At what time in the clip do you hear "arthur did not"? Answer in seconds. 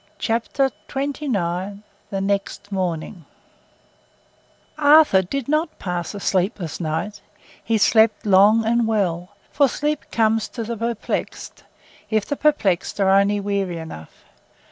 4.75-5.77